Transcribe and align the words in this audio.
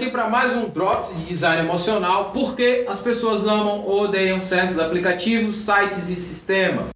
aqui 0.00 0.08
para 0.08 0.30
mais 0.30 0.56
um 0.56 0.66
Drops 0.66 1.14
de 1.14 1.24
Design 1.24 1.60
Emocional, 1.60 2.30
porque 2.32 2.86
as 2.88 2.98
pessoas 2.98 3.44
amam 3.44 3.84
ou 3.84 4.04
odeiam 4.04 4.40
certos 4.40 4.78
aplicativos, 4.78 5.56
sites 5.56 6.08
e 6.08 6.16
sistemas. 6.16 6.88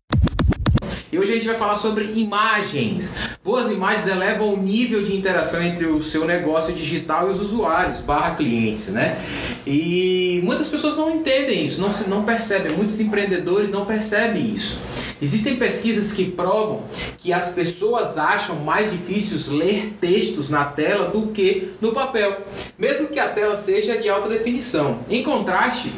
E 1.13 1.19
hoje 1.19 1.33
a 1.33 1.35
gente 1.35 1.47
vai 1.47 1.55
falar 1.55 1.77
sobre 1.77 2.07
imagens. 2.19 3.13
Boas 3.45 3.71
imagens 3.71 4.07
elevam 4.07 4.55
o 4.55 4.57
nível 4.57 5.03
de 5.03 5.15
interação 5.15 5.63
entre 5.63 5.85
o 5.85 6.01
seu 6.01 6.25
negócio 6.25 6.73
digital 6.73 7.29
e 7.29 7.33
os 7.33 7.43
usuários, 7.43 8.01
barra 8.01 8.37
clientes, 8.37 8.89
né? 8.89 9.23
E 9.67 10.41
muitas 10.43 10.67
pessoas 10.67 10.97
não 10.97 11.11
entendem 11.17 11.63
isso, 11.63 11.83
não, 11.83 11.91
se, 11.91 12.09
não 12.09 12.25
percebem, 12.25 12.73
muitos 12.73 12.99
empreendedores 13.01 13.71
não 13.71 13.85
percebem 13.85 14.43
isso. 14.47 14.79
Existem 15.23 15.57
pesquisas 15.57 16.13
que 16.13 16.31
provam 16.31 16.83
que 17.19 17.33
as 17.33 17.51
pessoas 17.51 18.19
acham 18.19 18.57
mais 18.57 18.91
difícil 18.91 19.57
ler 19.57 19.95
textos 20.01 20.51
na 20.51 20.65
tela 20.65 21.09
do 21.09 21.29
que 21.29 21.73
no 21.81 21.93
papel, 21.93 22.43
mesmo 22.79 23.09
que 23.09 23.19
a 23.19 23.29
tela 23.29 23.55
seja 23.55 23.97
de 23.97 24.09
alta 24.09 24.29
definição. 24.29 24.99
Em 25.09 25.23
contraste, 25.23 25.93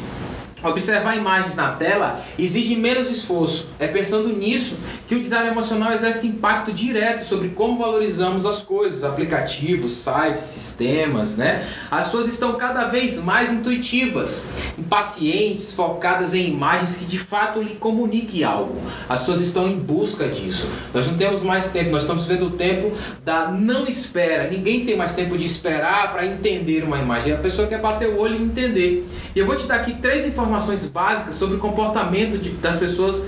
Observar 0.63 1.17
imagens 1.17 1.55
na 1.55 1.73
tela 1.73 2.21
exige 2.39 2.77
menos 2.77 3.11
esforço. 3.11 3.69
É 3.79 3.87
pensando 3.87 4.29
nisso 4.29 4.77
que 5.07 5.15
o 5.15 5.21
design 5.21 5.49
emocional 5.49 5.93
exerce 5.93 6.27
impacto 6.27 6.73
direto 6.73 7.25
sobre 7.25 7.51
como 7.51 7.79
valorizamos 7.79 8.47
as 8.47 8.63
coisas, 8.63 9.05
aplicativos, 9.05 9.93
sites, 9.93 10.41
sistemas, 10.41 11.37
né? 11.37 11.63
As 11.91 12.05
suas 12.05 12.27
estão 12.27 12.55
cada 12.55 12.87
vez 12.87 13.19
mais 13.19 13.53
intuitivas, 13.53 14.45
impacientes, 14.79 15.73
focadas 15.73 16.33
em 16.33 16.49
imagens 16.49 16.97
que 16.97 17.05
de 17.05 17.19
fato 17.19 17.61
lhe 17.61 17.75
comuniquem 17.75 18.43
algo. 18.43 18.81
As 19.09 19.21
suas 19.21 19.41
estão 19.41 19.69
em 19.69 19.79
busca 19.79 20.27
disso. 20.27 20.69
Nós 20.95 21.07
não 21.07 21.17
temos 21.17 21.43
mais 21.43 21.71
tempo, 21.71 21.91
nós 21.91 22.03
estamos 22.03 22.27
vendo 22.27 22.47
o 22.47 22.51
tempo 22.51 22.97
da 23.23 23.51
não 23.51 23.87
espera. 23.87 24.51
Ninguém 24.51 24.87
tem 24.87 24.97
mais 24.97 25.13
tempo 25.13 25.37
de 25.37 25.45
esperar 25.45 26.13
para 26.13 26.25
entender 26.25 26.83
uma 26.83 26.99
imagem. 26.99 27.35
A 27.35 27.37
pessoa 27.37 27.69
quer 27.69 27.79
bater 27.79 28.09
o 28.09 28.19
olho 28.19 28.37
e 28.37 28.43
entender. 28.43 29.07
E 29.35 29.39
eu 29.39 29.45
vou 29.45 29.55
te 29.55 29.67
dar 29.67 29.77
aqui 29.77 29.93
três 29.95 30.27
informações 30.47 30.87
básicas 30.89 31.35
sobre 31.35 31.57
o 31.57 31.59
comportamento 31.59 32.39
de, 32.39 32.51
das 32.51 32.77
pessoas 32.77 33.23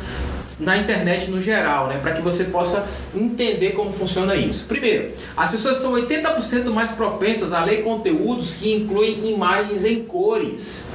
na 0.59 0.77
internet 0.77 1.31
no 1.31 1.41
geral, 1.41 1.87
né, 1.87 1.99
para 1.99 2.13
que 2.13 2.23
você 2.23 2.45
possa 2.45 2.87
entender 3.15 3.73
como 3.73 3.93
funciona 3.93 4.35
isso. 4.35 4.65
Primeiro, 4.67 5.13
as 5.37 5.51
pessoas 5.51 5.77
são 5.77 5.93
80% 5.93 6.71
mais 6.71 6.91
propensas 6.91 7.53
a 7.53 7.65
ler 7.65 7.85
conteúdos 7.85 8.55
que 8.55 8.75
incluem 8.75 9.29
imagens 9.31 9.85
em 9.85 10.03
cores. 10.03 10.87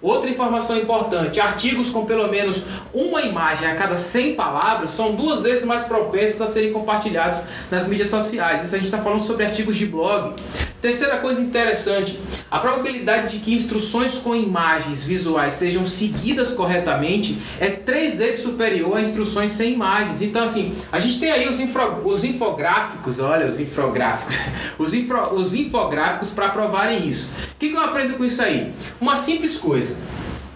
Outra 0.00 0.30
informação 0.30 0.78
importante: 0.78 1.38
artigos 1.38 1.90
com 1.90 2.06
pelo 2.06 2.28
menos 2.28 2.62
uma 2.94 3.20
imagem 3.20 3.68
a 3.68 3.74
cada 3.74 3.96
100 3.96 4.34
palavras 4.34 4.92
são 4.92 5.14
duas 5.14 5.42
vezes 5.42 5.64
mais 5.66 5.82
propensos 5.82 6.40
a 6.40 6.46
serem 6.46 6.72
compartilhados 6.72 7.42
nas 7.70 7.86
mídias 7.86 8.08
sociais. 8.08 8.64
Isso 8.64 8.74
a 8.74 8.78
gente 8.78 8.86
está 8.86 8.98
falando 8.98 9.20
sobre 9.20 9.44
artigos 9.44 9.76
de 9.76 9.84
blog. 9.84 10.34
Terceira 10.80 11.18
coisa 11.18 11.40
interessante: 11.42 12.18
a 12.50 12.58
probabilidade 12.58 13.38
de 13.38 13.44
que 13.44 13.54
instruções 13.54 14.14
com 14.14 14.34
imagens 14.34 15.04
visuais 15.04 15.52
sejam 15.52 15.84
seguidas 15.84 16.52
corretamente 16.52 17.38
é 17.58 17.68
três 17.68 18.18
vezes 18.18 18.42
superior 18.42 18.96
a 18.96 19.00
instruções 19.00 19.50
sem 19.50 19.74
imagens. 19.74 20.22
Então, 20.22 20.42
assim, 20.42 20.74
a 20.90 20.98
gente 20.98 21.20
tem 21.20 21.30
aí 21.30 21.48
os, 21.48 21.58
os 22.04 22.24
infográficos, 22.24 23.18
olha, 23.18 23.46
os 23.46 23.60
infográficos, 23.60 24.36
os, 24.78 24.92
os 25.32 25.54
infográficos 25.54 26.30
para 26.30 26.48
provarem 26.48 27.06
isso. 27.06 27.30
O 27.52 27.56
que, 27.58 27.68
que 27.68 27.74
eu 27.74 27.80
aprendo 27.80 28.14
com 28.14 28.24
isso 28.24 28.40
aí? 28.40 28.72
Uma 29.00 29.16
simples 29.16 29.56
coisa. 29.56 29.94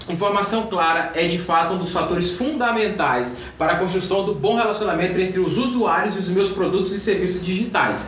Informação 0.08 0.66
clara 0.66 1.12
é 1.14 1.26
de 1.26 1.38
fato 1.38 1.72
um 1.74 1.78
dos 1.78 1.90
fatores 1.90 2.32
fundamentais 2.32 3.32
para 3.56 3.72
a 3.72 3.76
construção 3.76 4.24
do 4.24 4.34
bom 4.34 4.54
relacionamento 4.54 5.18
entre 5.18 5.40
os 5.40 5.56
usuários 5.56 6.16
e 6.16 6.18
os 6.18 6.28
meus 6.28 6.50
produtos 6.50 6.92
e 6.92 7.00
serviços 7.00 7.42
digitais. 7.42 8.06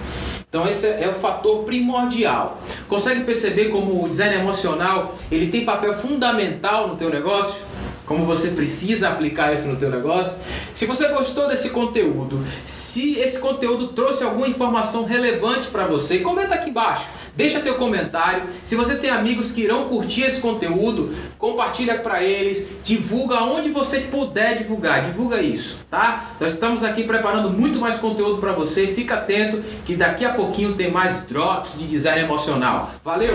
Então 0.49 0.67
esse 0.67 0.87
é 0.87 1.09
o 1.09 1.21
fator 1.21 1.65
primordial. 1.65 2.61
Consegue 2.89 3.25
perceber 3.25 3.67
como 3.67 4.05
o 4.05 4.09
design 4.09 4.37
emocional 4.37 5.15
ele 5.31 5.49
tem 5.49 5.65
papel 5.65 5.93
fundamental 5.93 6.89
no 6.89 6.97
teu 6.97 7.11
negócio? 7.11 7.63
Como 8.07 8.25
você 8.25 8.51
precisa 8.51 9.09
aplicar 9.09 9.53
isso 9.53 9.67
no 9.67 9.77
teu 9.77 9.91
negócio? 9.91 10.39
Se 10.73 10.87
você 10.87 11.09
gostou 11.09 11.49
desse 11.49 11.71
conteúdo, 11.71 12.43
se 12.65 13.19
esse 13.19 13.41
conteúdo 13.41 13.89
trouxe 13.89 14.23
alguma 14.23 14.47
informação 14.47 15.05
relevante 15.05 15.69
para 15.69 15.85
você, 15.85 16.21
comenta 16.21 16.55
aqui 16.55 16.71
embaixo. 16.71 17.07
Deixa 17.37 17.61
teu 17.61 17.75
comentário. 17.75 18.45
Se 18.65 18.75
você 18.75 18.97
tem 18.97 19.11
amigos 19.11 19.53
que 19.53 19.61
irão 19.61 19.89
curtir 19.89 20.23
esse 20.23 20.41
conteúdo, 20.41 21.15
compartilha 21.37 21.99
para 21.99 22.23
eles, 22.23 22.67
divulga 22.83 23.43
onde 23.43 23.71
você 23.71 24.01
puder 24.01 24.55
divulgar, 24.55 25.03
divulga 25.03 25.43
isso, 25.43 25.79
tá? 25.91 26.31
Nós 26.41 26.53
estamos 26.53 26.83
aqui 26.83 27.03
preparando 27.03 27.51
muito 27.51 27.79
mais 27.79 27.99
conteúdo 27.99 28.39
para 28.41 28.53
você. 28.53 28.87
Fica 28.87 29.17
atento 29.17 29.63
que 29.85 29.95
daqui 29.95 30.25
a 30.25 30.33
pouquinho 30.33 30.75
tem 30.75 30.91
mais 30.91 31.23
drops 31.23 31.79
de 31.79 31.87
design 31.87 32.23
emocional. 32.23 32.91
Valeu! 33.05 33.35